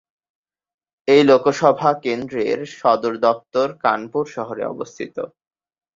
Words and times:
এই 1.07 1.21
লোকসভা 1.23 1.89
কেন্দ্রের 2.03 2.59
সদর 2.79 3.13
দফতর 3.25 3.67
কানপুর 3.83 4.23
শহরে 4.35 4.63
অবস্থিত। 4.65 5.15